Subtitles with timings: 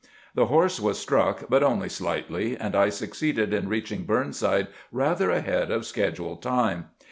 [0.33, 5.69] The horse was struck, but only slightly, and I succeeded in reaching Burnside rather ahead
[5.69, 6.85] of schedule time.